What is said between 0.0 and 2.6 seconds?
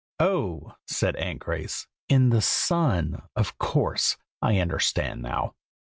"Oh!" said Aunt Grace. "In the